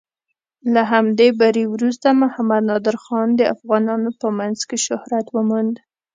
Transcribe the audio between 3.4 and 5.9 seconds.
افغانانو په منځ کې شهرت وموند.